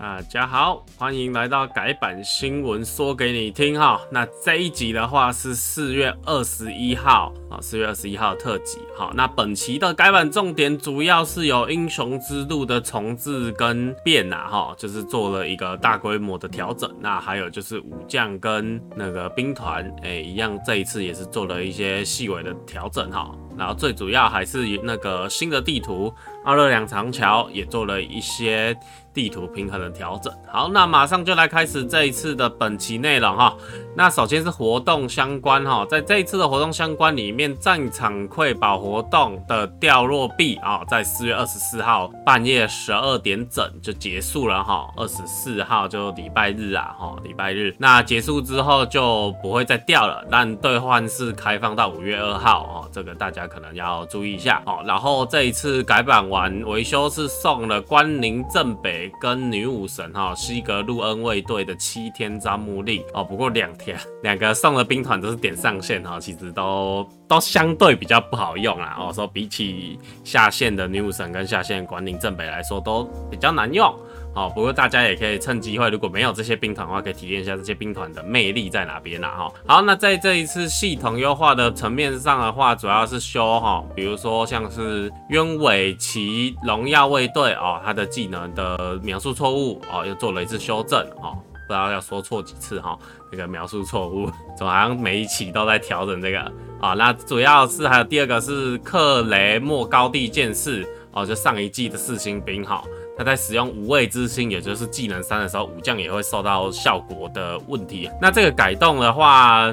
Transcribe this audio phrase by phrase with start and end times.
[0.00, 4.00] 大家好，欢迎来到改版新闻说给你听哈。
[4.10, 8.78] 那这一集的话是四月二十一号啊，四月二十一号特辑。
[8.96, 16.90] 好，那本期的改版重点主要是有英雄之路的重置跟变呐哈，就是做了一个大规模的调整。
[16.98, 23.30] 那还有就是武将跟那个兵团哎一样，这一次也是做了一些细微的调整哈。
[23.54, 26.10] 然后最主要还是那个新的地图
[26.46, 28.74] 奥勒两长桥也做了一些。
[29.12, 33.56] 地图平衡的调整，好，那马上就来开始这一次的本期内容哈。
[33.96, 44.88] 那首先是活动相关哈，在这一次的活动相关里面，战场瑰宝活动的掉落币啊，在四月二十四号半夜十二点整就结束了哈。
[44.96, 47.74] 二十四号就礼拜日啊，哈，礼拜日。
[47.78, 54.78] 那结束之后就不会再掉了，但兑换是开放到五月二号哦，这个大家可能要注意一下哦。
[54.86, 58.99] 然后这一次改版完维修是送了关宁镇北。
[59.20, 73.94] 跟女武神哈西格路恩卫队的七天招募令哦，不过两天两个送的兵团都是点上线哈，其实都都相对比较不好用啊哦，说比起下线的女武神跟下线关宁正北来说都比较难用。
[74.32, 79.28] 好，不过大家也可以趁机会，如果没有这些兵团的话，可以体验一下这些兵团的魅力在哪边啦。
[79.30, 91.36] 哈，好，那在这一次系统优化的层面上的话，主要是修哈，比如说像是鸢尾旗荣耀卫队哦，他的技能的描述错误哦，又做了一次修正哦，
[91.66, 92.96] 不知道要说错几次哈，
[93.32, 96.40] 这个描述错误， 总好像每一期都在调整这个
[96.80, 96.94] 啊。
[96.94, 102.84] 那主要是还有第二个是克雷莫高地剑士哦，就上一季的四星兵哈。
[103.18, 108.10] 他在使用无畏之心，也就是技能三的时候，武将也会受到效果的问题。
[108.20, 109.70] 那这个改动的话，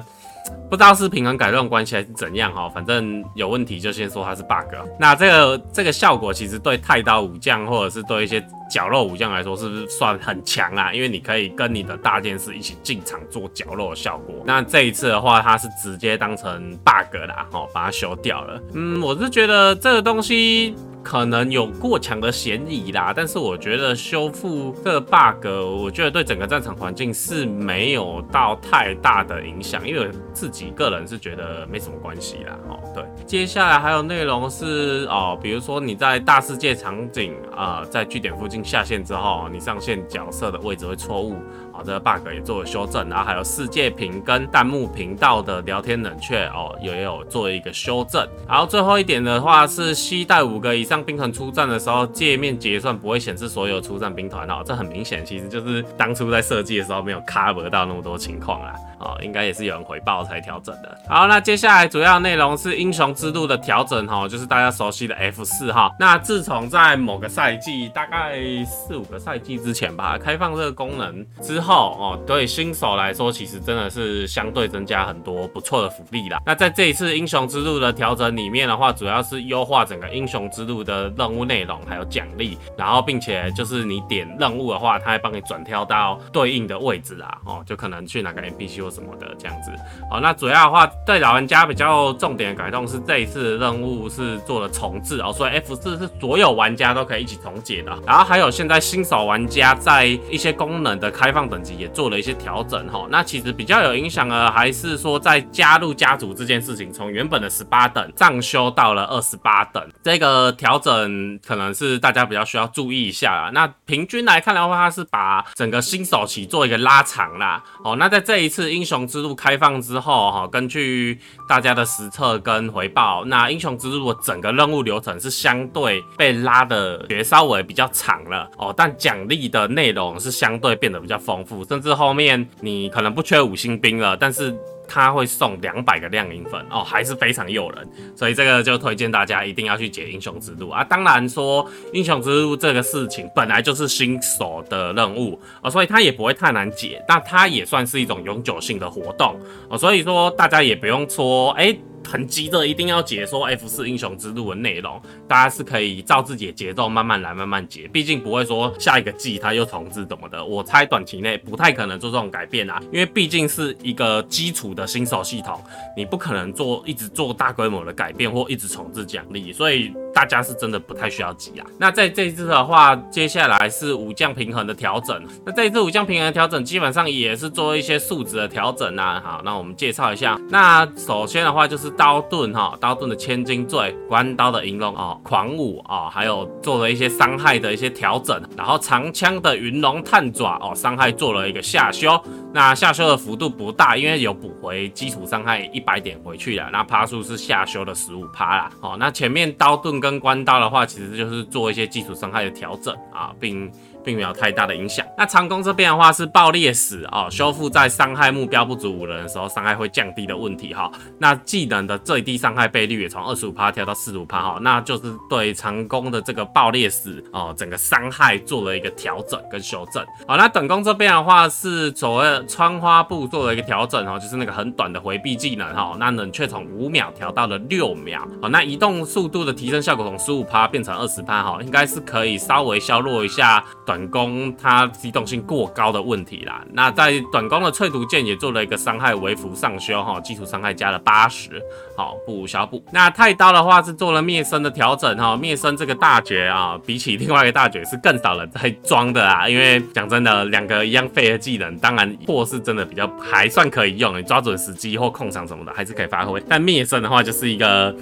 [0.70, 4.76] 不知道是平衡改动关系还是怎样哈，反正有问题就先说它是 bug。
[5.00, 10.94] 那这个这个效果其实对太刀武将或者是对一些绞肉武将来说，是不是算很强啊？
[10.94, 14.36] 因为你可以跟你的大剑士一起进场做绞肉的效果。
[14.45, 18.61] 那这一次的话，它是直接当成 bug 啦，哦，把它修掉了。
[18.73, 20.76] 嗯，我是觉得这个东西。
[21.08, 25.48] 可能有过强的嫌疑啦，但是我觉得修复这 bug，
[25.82, 32.60] 我觉得对整个战场环境是没有到太大的影响，因为自己个人是觉得没什么关系啦。
[32.67, 41.38] 哦，对，接下来还有内容是哦，比如说你在大世界场景啊、在据点附近下线之后，你上线角色的位置会错误。
[41.72, 48.28] 好，这个 bug 也做了修正，然后还有世界屏跟弹幕频道的聊天冷却哦，也有做一个修正。
[48.48, 58.74] 然后最后一点的话是，携带五个以上兵团出战的时候，界面结算不会显示所有出战兵团哦，这很明显，其实就是当初在设计的时候没有 cover 到那么多情况啦。
[59.00, 60.98] 哦，应该也是有人回报才调整的。
[61.08, 65.92] 好，那接下来主要内容是英雄之路的调整哈，就是大家熟悉的 F 四哈。
[66.00, 76.40] 那自从在某个赛季，大概四五个赛季之前吧，开放这个功能之后哦，对新手来说，其实真的是相对增加很多不错的福利啦。
[76.46, 88.86] 那在这一次英雄之路的调整里面的话，主要是优化整个英雄之路的任务内容还有奖励，然后并且就是你点任务的话，它会帮你转跳到对应的位置啊，哦，就可能去哪个 NPC。
[88.89, 89.71] 什么的这样子，
[90.09, 97.98] 好，那主要的话对老玩家比较重点的改动是这一次任务是做了重置哦，所以 F 四是所有玩家都可以一起重解的。
[98.05, 103.08] 然后还有现在新手玩家在一些功能的开放等级也做了一些调整哈。
[103.09, 113.52] 那其实比较有影响的还是说在加入家族这件事情，从原本的十八等上修到了二十八等，这个调整可能是大家比较需要注意一下啦。
[113.54, 117.64] 那平均来看的话，它是把整个新手期做一个拉长啦。
[117.83, 118.67] 哦，那在这一次。
[118.77, 134.56] 英雄之路开放之后，哈，根据大家的实测跟回报，那英雄之路的整个任务流程是相对被拉的，也稍微比较长了哦，但奖励的内容是相对变得比较丰富，甚至后面你可能不缺五星兵了，但是。
[134.88, 140.84] 他会送两百个亮银粉哦，还是非常诱人，所以这个就推荐大家一定要去解英雄之路啊。
[140.84, 149.39] 当然说英雄之路这个事情本来就是新手的任务哦，所以它也不会太难解，那它也算是一种永久性的活动
[149.69, 151.78] 哦，所以说大家也不用说哎。
[152.07, 157.86] 很急着一定要解说 F 四英雄之路的内容，大家是可以照自己的节奏慢慢来，慢慢解。
[157.92, 165.62] 毕竟不会说下一个季它又重置怎么的，我猜短期内不太可能做这种改变啊，因为毕竟是一个基础的新手系统，
[165.98, 171.68] 你不可能做一直做大规模的改变或一直重置奖励，所以大家是真的不太需要急啊。
[171.77, 175.21] 那在这一次的话，接下来是武将平衡的调整。
[175.45, 179.21] 那这一次武将平衡的调整基本上也是做一些数值的调整啊。
[179.24, 180.39] 好，那我们介绍一下。
[180.50, 181.92] 那首先的话就是。
[181.98, 192.18] 刀盾哈，刀盾的千斤坠，关刀的银龙哦，狂舞哦，还有做了一些伤害的一些调整，然后长枪的云龙探爪哦，伤害做了一个下修，
[192.54, 203.70] 那下修的幅度不大，因为有补回基础伤害一百点回去了，那趴数是下修的十五趴啦，哦，那前面刀盾跟关刀的话，其实就是做一些基础伤害的调整啊，并。
[204.07, 205.06] 并没有太大的影响。
[205.18, 210.89] 那长弓这边的话是爆裂死哦，修复在伤害目标不足五人的时候，伤害会降低的问题哈。
[211.19, 220.01] 那技能的最低伤害倍率也从二十五趴调到四十五趴哈，那就是对长弓的这个爆裂死哦，整个伤害做了一个调整跟修正。
[220.25, 228.25] 好，那短弓这边的话是所谓穿花布做了一个调整哦，就是那个很短的回避技能哈，那冷却从五秒调到了六秒。
[228.42, 233.97] 好，那移动速度的提升效果从十五趴变成二十趴哈，应该是可以稍微削弱一下短。
[233.98, 241.60] 短弓它机动性过高的问题啦，那在短弓的淬毒剑也做了一个伤害微幅上修哈，基础伤害加了八十，
[241.98, 242.84] 好补小补。
[242.92, 257.96] 那太刀的话是做了灭生的调整哈，灭生这个大绝啊，比起另外一个大绝是更少人在装的啊，因为讲真的，两个一样废的技能，当然破是真的比较还算可以用，你抓准时机或控场什么的还是可以发挥，但灭生的话就是一个。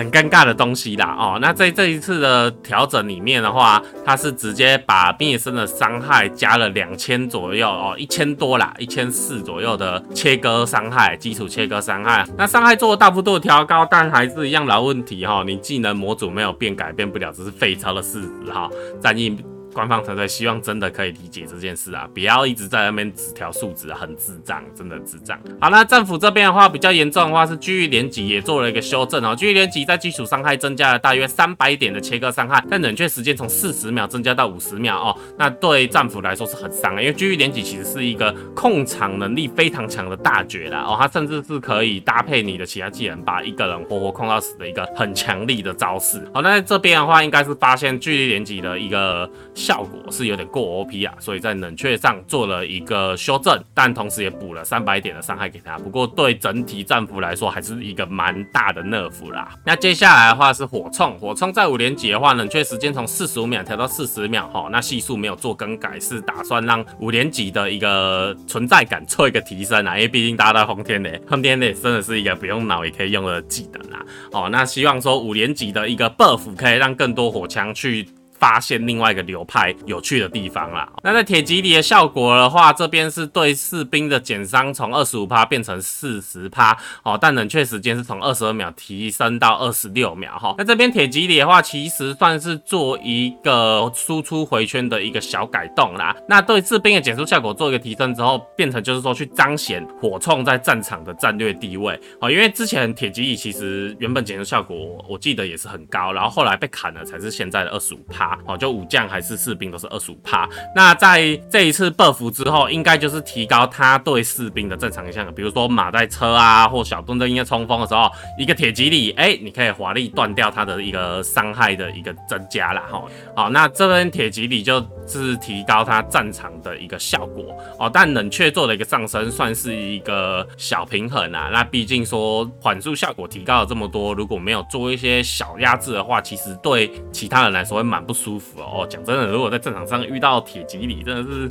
[0.00, 18.70] 很尴尬的东西啦，哦，那在这一次的调整里面的话，它是直接把灭生的伤害加了两千左右哦，一千多啦，一千四左右的切割伤害，基础切割伤害，那伤害做了大幅度的调高，但还是一样老问题哈，你技能模组没有变，改变不了，只是废超的事实哈，
[19.02, 19.36] 战役。
[19.72, 25.38] 官方团队希望真的可以理解这件事啊，不要一直在那边只调数值，很智障，真的智障。
[25.60, 46.20] 好，那战斧这边的话比较严重的话是区域连击也做了一个修正哦，区域连击在基础伤害增加了大约三百点的切割伤害，但冷却时间从四十秒增加到五十秒哦，那对战斧来说是很伤的，因为区域连击其实是一个控场能力非常强的大绝啦哦，它甚至是可以搭配你的其他技能把一个人活活控到死的一个很强力的招式。
[46.34, 49.30] 好，那在这边的话应该是发现距离连击的一个。
[49.60, 55.76] 效果是有点过 OP 啊，所以在冷却上做了一个修正，但同时也补了三百点的伤害给他。
[55.76, 59.52] 不过对整体战斧来说，还是一个蛮大的 nerf 啦。
[59.66, 64.68] 那接下来的话是火冲，火冲在五连击的话，冷却时间从四十五秒调到四十秒哈。
[64.72, 74.00] 那系数没有做更改，是打算让五连击的一个存在感做一个提升啊，因为毕竟大家都轰天雷，轰天雷真的是一个不用脑也可以用的技能啊。
[74.32, 78.08] 哦，那希望说五连击的一个 buff 可以让更多火枪去。
[78.40, 80.90] 发现另外一个流派有趣的地方啦。
[81.04, 90.54] 那在铁蒺藜的效果的话，这边是对士兵的减伤从二十五趴变成四十趴哦，但冷却时间是从二十二秒提升到二十六秒哈。
[90.56, 96.16] 那这边铁蒺藜的话，其实算是做一个输出回圈的一个小改动啦。
[96.26, 102.30] 那对士兵的减速效果做一个提升之后，变成就是说去彰显火铳在战场的战略地位哦。
[102.30, 108.29] 因为之前铁蒺藜其实原本减速效果我记得也是很高，然后后来被砍了才是现在的二十五趴。
[108.46, 110.48] 哦，就武将还是士兵都是二十五趴。
[110.74, 115.32] 那在这一次 buff 之后，应该就是提高他对士兵的正常影响。
[115.34, 122.82] 比如说马在车啊，或小盾在应该冲锋的时候，一个铁蒺藜，哎，你可以华丽断掉他的一个伤害的一个增加啦。
[122.90, 123.02] 哈。
[123.34, 127.90] 好，那这边铁蒺藜就是提高他战场的一个效果哦。
[127.92, 131.50] 但冷却做了一个上升，算是一个小平衡啊。
[131.52, 138.86] 那毕竟说缓速效果提高了这么多，如果没有做一些小压制的话，其实对其他人来说会蛮不舒服哦。
[138.88, 141.50] 讲真的，如果在战场上遇到铁骑，你，真的是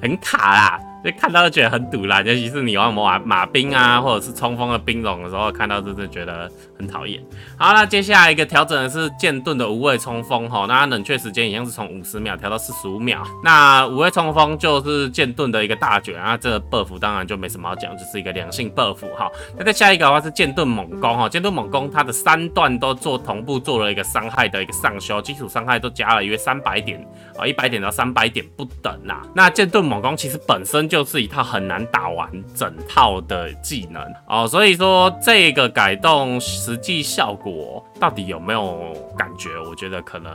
[0.00, 0.80] 很卡啦。
[1.04, 7.22] 就看到就觉得很堵啦，尤其是你玩马马兵啊，或者是冲锋的兵种的时候，看到真的觉得很讨厌。
[7.58, 13.22] 好，那接下来一个调整的是剑盾的无畏冲锋哈，那它冷却时间一样是从五十秒调到四十五秒。
[13.42, 19.30] 那无畏冲锋就是剑盾的一个大卷啊，这个 buff 当然就没什么好讲，就是一个良性 buff 哈。
[19.58, 27.04] 那再下一个的话是剑盾猛攻哈，剑盾猛攻它的三段都做同步做了一个伤害的一个上修，基础伤害都加了约三百点
[27.36, 29.20] 啊，一百点到三百点不等呐。
[29.34, 39.48] 那剑盾猛攻其实本身就是一套很难打完整套的技能哦，所以说这个改动实际效果到底有没有感觉？
[39.66, 40.30] 我觉得可能。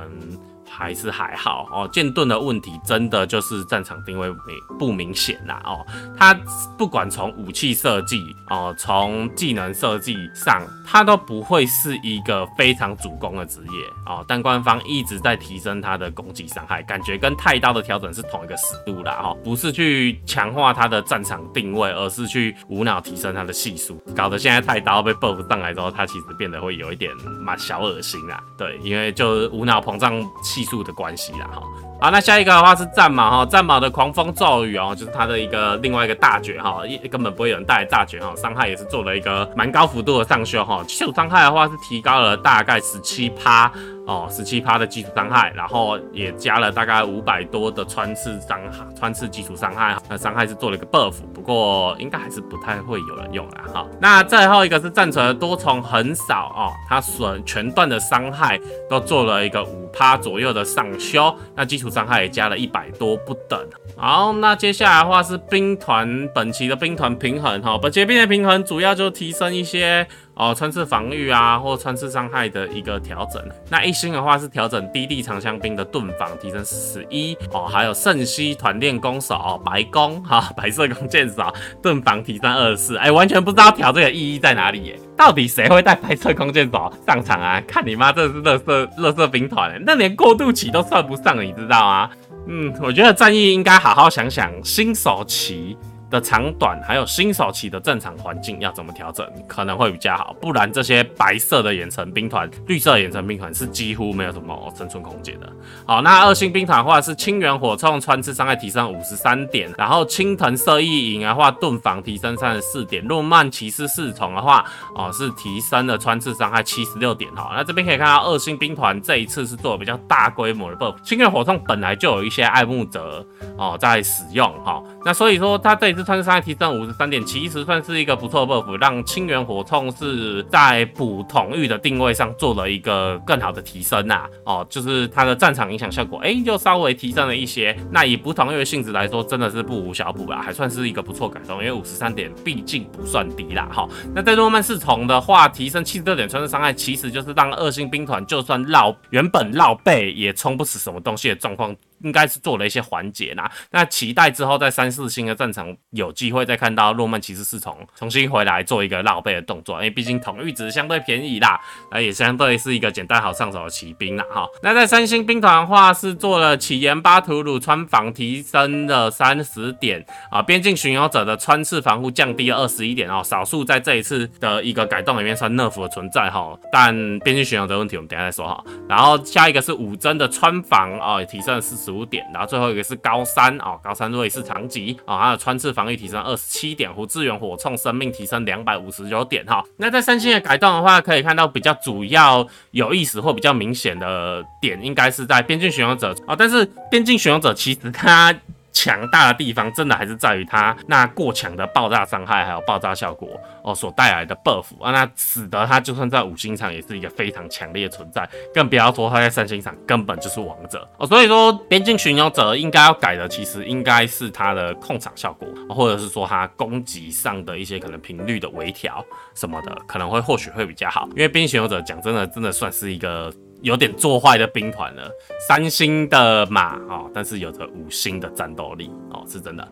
[0.69, 4.37] 还是还好哦，剑盾的问题真的就是战场定位没
[4.77, 5.85] 不明显啦哦，
[6.17, 6.33] 它
[6.77, 30.17] 不管从武器设计哦，从技能设计上，它都不会是一个非常主攻的职业哦，但官方一直在提升它的攻击伤害，感觉跟太刀的调整是同一个思路啦哈，不是去强化它的战场定位，而是去无脑提升它的系数，搞得现在太刀被 buff 上来之后，它其实变得会有一点蛮小恶心啦，对，因为就是无脑膨胀。
[30.57, 31.61] 技术的关系啦哈。
[32.01, 43.71] 好，那下一个的话是战马哈，战马的狂风骤雨哦，就是它的一个另外一个大绝哈，一根本不会有人带来大绝哈，伤害也是做了一个蛮高幅度的上修哈，基础伤害的话是提高了大概十七趴。
[44.07, 53.85] 哦，十七趴的基础伤害，然后也加了大概五百多的穿刺伤害，穿刺基础伤害，那伤害是做了一个 buff，不过应该还是不太会有人用啦哈。
[53.99, 58.57] 那最后一个是战锤的多重横扫哦，它损全段的伤害
[58.89, 63.59] 都做了一个五趴左右的上修，那基础伤害也加了一百多不等。
[63.97, 70.07] 好，那接下来的话是兵团本期的兵团平衡哈，本期兵团平衡主要就提升一些。
[70.37, 73.41] 哦，穿刺防御啊，或穿刺伤害的一个调整。
[73.69, 81.43] 那一星的话是调整低地长枪兵的盾防提升十一哦，还有圣息团练弓手哦，白弓哈、白色弓箭手
[81.81, 82.97] 盾防提升二十四。
[82.97, 84.99] 哎，完全不知道调这个意义在哪里耶？
[85.17, 87.59] 到底谁会带白色弓箭手上场啊？
[87.67, 92.09] 看你妈，这是乐色乐色兵团，那连过渡期都算不上，你知道吗？
[92.47, 95.75] 嗯，我觉得战役应该好好想想新手期。
[96.09, 100.35] 的长短，还有新手期的正常环境要怎么调整，可能会比较好。
[100.41, 105.51] 不然这些白色的远程兵团、绿色远程兵团是几乎没有什么生存空间的。
[105.85, 114.63] 好，那二星兵团的话是轻圆火镐穿刺伤害提升五十三点，然后青藤射翼营的话盾防提升三十四点，诺曼骑士侍从的话
[114.95, 117.51] 哦是提升了穿刺伤害七十六点哈。
[117.55, 123.25] 那这边可以看到二星兵团这一次是做了比较大规模的 buff，轻圆火镐本来就有一些爱慕者
[123.57, 126.07] 哦在使用哈，那所以说它这。
[126.07, 137.77] 穿刺伤害提升五十三点，其实算是一个不错的 buff，让清源火镐是在补统御的定位上做了一个更好的提升呐、哦，就是它的战场影响效果，哎、欸，就稍微提升了一些。
[137.91, 141.57] 那以补统御的性质来说，真的是不无小补啦，还算是一个不错改动。
[141.57, 143.67] 因为五十三点毕竟不算低啦。
[143.69, 143.85] 哈，
[144.15, 151.75] 那在诺曼侍从的话，提升七十六点穿刺伤害，其实就是让二星兵团就算绕原本绕背也冲不死什么东西的状况。
[152.03, 161.59] 应该是做了一些缓解啦，那期待之后在三四星的战场有机会再看到诺曼骑士侍从重新回来做一个绕背的动作，因为毕竟统御值相对便宜啦，
[161.91, 164.47] 那也相对是一个简单好上手的骑兵啦哈。
[164.61, 178.63] 那在三星兵团的话是做了起岩巴图鲁穿防提升了三十点啊，边境巡游者的穿刺防护降低了二十一点哦，少数在这一次的一个改动里面算 nerf 的存在哈，但边境巡游的问题我们等下再说哈。
[178.87, 181.97] 然后下一个是五针的穿防啊，也提升了四十十。
[181.97, 189.63] 五点，然后最后一个是高三哦，高三瑞士长戟啊，它的穿刺防御提升二十七点，胡志远火冲生命提升两百五十九点哈。
[189.77, 198.31] 那在三星的改动的话，可以看到比较主要有意思或比较明显的点，应该是在边境巡游者啊，但是边境巡游者其实它。
[198.71, 203.29] 强大的地方真的还是在于它那过强的爆炸伤害，还有爆炸效果
[203.63, 211.07] 哦所带来的 buff 啊，那使得它就算在五星场也是一个非常强烈的存在，更不要说它在三星场根本就是王者哦。
[211.07, 221.07] 所以说边境巡游者应该要改的，其实应该是它的控场效果，或者是说它攻击上的一些可能频率的微调什么的，可能会或许会比较好。
[221.11, 223.33] 因为边境巡游者讲真的，真的算是一个。
[223.61, 225.11] 有点做坏的兵团了，
[225.47, 229.67] 三星的马哦，但是有着五星的战斗力哦，是真的。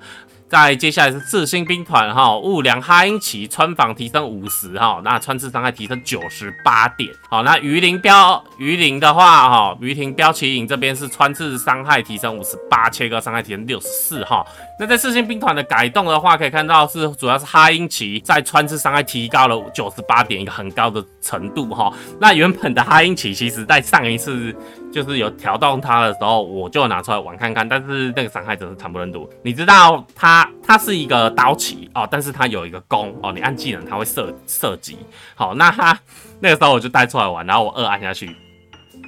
[0.48, 7.12] 再接下来是四星兵团哈，雾良哈英奇穿防提升五十哈，那穿刺伤害提升九十八点。
[7.30, 14.46] 好，那鱼鳞标鱼鳞的话哈，鱼鳞标旗影这边是穿刺伤害提升五十八，切割伤害提升六十四哈。
[14.80, 21.92] 那在四星兵团的改动的话，可以看到是主要是哈英奇在穿刺伤害提高了九十八点，一个很高的程度哈。
[22.22, 24.56] 那原本的哈英奇其实在上一次。
[24.96, 29.30] 就是有调动它的时候，我就拿出来玩看看，但是那个伤害真是惨不忍睹。
[29.44, 34.98] 你知道它它是一个刀骑哦，但是它有一个弓哦，你按技能它会射射击。
[35.36, 36.00] 好，那它
[36.40, 38.34] 那个时候我就带出来玩，然后我二按下去，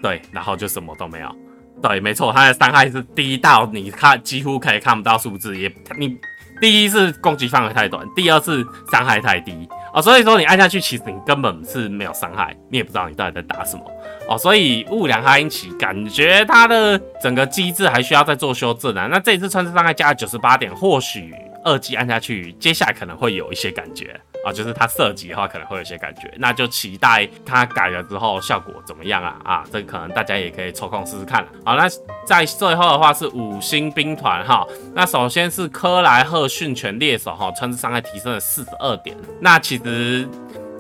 [0.03, 1.33] 对，然后就什么都没有。
[1.81, 6.17] 对，没错，它的伤害是低到你看几乎可以看不到数字，也你
[6.59, 9.69] 第一是攻击范围太短，第二是伤害太低。
[9.93, 13.83] 啊，所以说你按下去，其实你根本是没有伤害，你也不知道你到底在打什么
[14.27, 14.37] 哦。
[14.37, 19.07] 所以雾良哈因奇感觉它的整个机制还需要再做修正啊。
[19.09, 24.19] 那这一次穿刺伤害加了九十八点，或许二级按下去，接下来可能会有一些感觉。
[24.45, 29.37] 啊，就是它射击的话可能会有些感觉，那就期待它改了之后效果怎么样啊？
[29.43, 31.45] 啊，这可能大家也可以抽空试试看。
[31.65, 31.87] 好，那
[32.25, 40.27] 在最后的话是五星兵团哈，那首先是科莱赫训犬猎手哈，穿刺伤害提升了四十二点，那其实。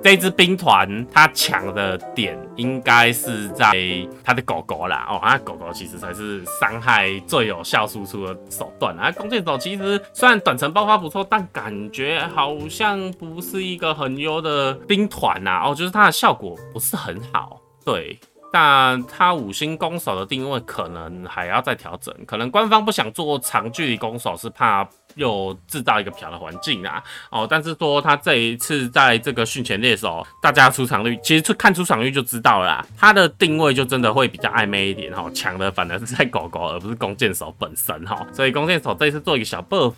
[0.03, 3.75] 这支兵团它强的点应该是在
[4.23, 9.11] 它的狗狗啦哦，它狗狗其实才是伤害最有效输出的手段啊。
[9.11, 18.17] 弓箭手其实虽然短程爆发不错，但感觉好像不是一个很优的兵团呐哦，就是它的效果不是很好，对。
[18.49, 24.87] 但他五星攻守的定位可能还要再调整，可能官方不想做长距离攻守，是怕。
[25.15, 39.93] 又制造一个漂的环境啊，哦，但是说他这一次在这个训前猎手，大家出场率其实看出场率就知道了啦，他的定位就真的会比较暧昧一点哈，强的反而是在狗狗，而不是弓箭手本身哈，所以弓箭手这一次做一个小 buff，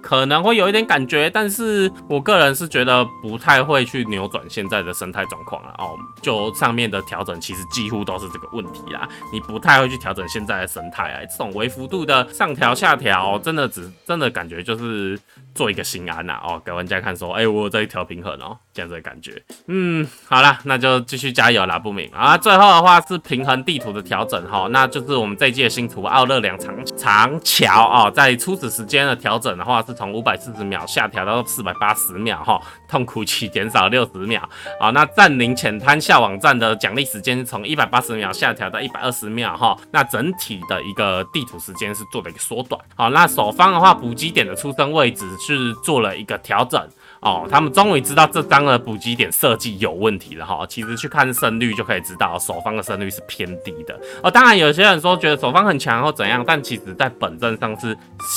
[0.00, 14.61] 可能会有一点感觉，但是我个人是觉得不太会去扭转现在的生态状况了哦，就上面的调整其实几乎都是这个问题啦，你不太会去调整现在的生态啊，这种微幅度的上调下调，真的只真的感觉。
[14.62, 15.18] 就是
[15.54, 19.42] 做一个心安呐哦，给玩家看说，哎、欸，我在调平衡哦，这样子的感觉。
[19.66, 22.38] 嗯，好了，那就继续加油啦，不明啊。
[22.38, 34.48] 最后的话是平衡地图的调整哈，那就是我们这一季的新图奥勒良长长桥哦，在初始时间的调整的话，是从五百四十秒下调到四百八十秒哈，痛苦期减少六十秒
[34.80, 34.88] 啊。
[34.90, 42.80] 那占领浅滩下网站的奖励时间从一百八十秒下调到一百二十秒哈，那整体的一个地图时间是做了一个缩短。
[42.96, 44.56] 好，那守方的话补给点的。
[44.62, 46.80] 出生位置是做了一个调整
[47.20, 50.64] 哦，他们终于知道这张的补给点设计有问题了哈。
[50.68, 54.30] 其实去看胜率就可以知道，守方的胜率是偏低的哦。
[54.30, 57.96] 当然，有些人说觉得守方很强或怎样，但其实在本阵上是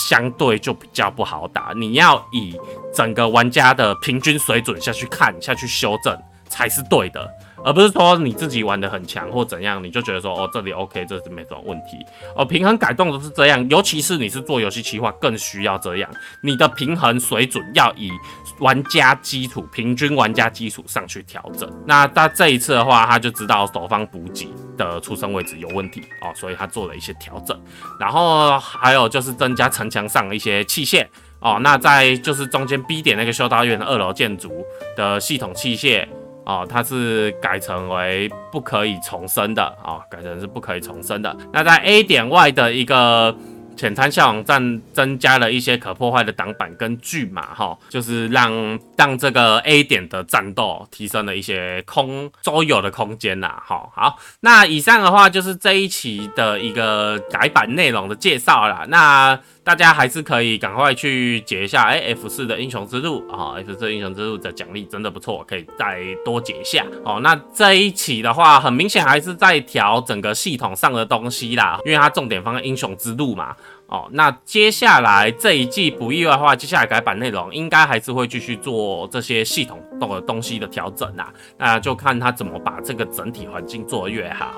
[0.10, 1.72] 相对就比较不好打。
[1.76, 2.56] 你要以
[2.94, 7.28] 整个玩家的平均水准下去看，下去修正才是对的。
[7.66, 11.98] 而不是说你自己玩得很强或怎样，你就觉得说哦，这里 OK，这是没什么问题
[12.36, 12.46] 哦。
[12.46, 16.08] 平衡改动都是这样，尤其是你是做游戏企划，更需要这样。
[16.42, 18.12] 你的平衡水准要以
[18.60, 21.68] 玩家基础、平均玩家基础上去调整。
[21.88, 27.60] 那他这一次的话，他就知道守方补给的出生位置有问题哦，所以他做了一些调整。
[28.00, 31.04] 然后还有就是增加城墙上一些器械
[31.40, 31.58] 哦。
[31.64, 34.64] 那在就是中间 B 点那个修道院的二楼建筑
[34.96, 36.08] 的系统器械。
[36.46, 41.36] 哦，它是改成为不可以重生的哦，改成是不可以重生的。
[41.52, 43.36] 那在 A 点外的一个
[43.76, 53.62] 浅滩下网站增加了一些可破坏的挡板跟巨马哈、哦，就是让让这个 A 点的战斗提升了一些空周游的空间呐。
[53.66, 58.86] 好、哦，好，那以上的话就是这一期的一个改版内容的介绍啦。
[58.88, 67.20] 那大家还是可以赶快去解一下，哎、，F 四的英雄之路啊、哦、，F 四英雄之路的奖励真的不错，可以再多解一下哦。
[67.24, 73.56] 那这一期的话，很明显还是在调整个系统上的东西啦，因为它重点放在英雄之路嘛。
[73.88, 84.54] 哦，那接下来这一季不意外的话，接下来改版内容应该还是会继续做这些系统动的东西的调整啊，那就看他怎么把这个整体环境做越好。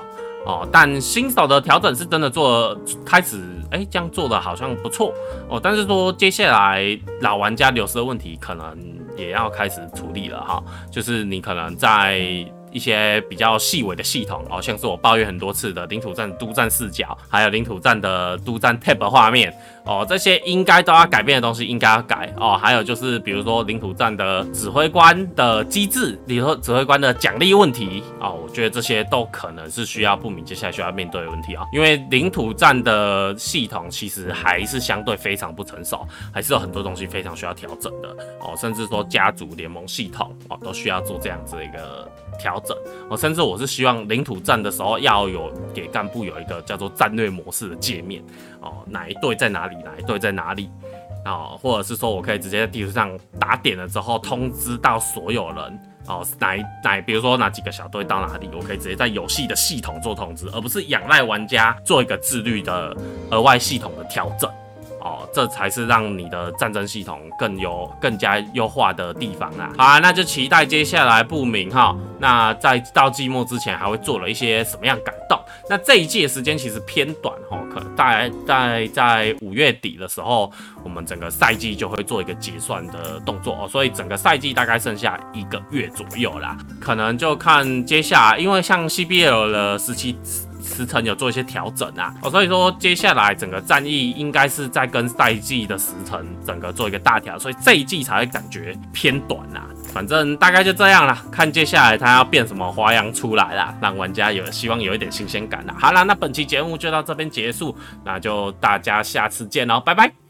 [0.46, 3.38] 哦，但新手的调整是真的做开始，
[3.70, 5.12] 哎、这样做的好像不错
[5.48, 5.60] 哦。
[5.62, 8.76] 但是说接下来老玩家流失的问题，可能
[9.16, 10.62] 也要开始处理了哈。
[10.90, 12.18] 就是你可能在
[12.70, 19.52] 一些比较细微的系统哦，像是我抱怨很多次的领土战督战视角，还有领土战的督战 tab 画面。
[19.88, 22.58] 哦，这些应该都要改变的东西应该要改哦。
[22.60, 38.54] 还有就是，比如说领土战的指挥官的机制，比如说指挥官的奖励问题哦，我觉得这些都可能是需要不明接下来需要面对的问题啊、因为领土战的系统其实还是相对非常不成熟，还是有很多东西非常需要调整的哦。
[38.58, 42.06] 甚至说家族联盟系统哦，都需要做这样子的一个
[42.38, 42.76] 调整
[43.08, 43.16] 哦。
[43.16, 48.22] 甚至我是希望领土战的时候要有给干部有一个叫做战略模式的界面
[48.60, 49.77] 哦，哪一队在哪里？
[49.84, 50.70] 哪一队在哪里
[51.24, 51.56] 啊？
[51.60, 62.96] 或者是说我可以直接在地图上打点了之后通知到所有人哦，哪一哪比如说哪几个小队到哪里，我可以直接在游戏的系统做通知，而不是仰赖玩家做一个自律的
[63.30, 64.50] 额外系统的调整。
[65.00, 69.70] 哦，这才是让你的战争系统更有更加优化的地方啊！
[69.78, 71.96] 好啊，那就期待接下来不明哈。
[72.18, 75.37] 那在到季末之前，还会做了一些什么样改动？
[75.68, 83.68] 那这一季的时间其实偏短哈，可能大概在在五月底的时候，我们整个赛季就会做一个结算的动作哦。
[83.68, 90.16] 所以整个赛季大概剩下一个月左右啦，可能就看接下来，因为像 CBL 的时期。
[90.60, 99.64] 时程有做一些调整啊，哦，所以说接下来整个战役应该是在跟赛季的时程整个做一个大调，所以这一季才会感觉偏短啊。
[99.98, 105.74] 反正大概就这样啦，看接下来他要变什么花样出来啦，让玩家有希望有一点新鲜感啦。
[105.76, 110.27] 好啦，那本期节目就到这边结束，那就大家下次见喽，拜拜。